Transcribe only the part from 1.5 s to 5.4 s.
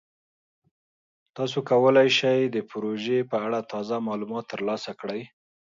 کولی شئ د پروژې په اړه تازه معلومات ترلاسه کړئ.